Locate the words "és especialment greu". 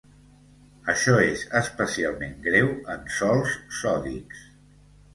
1.25-2.75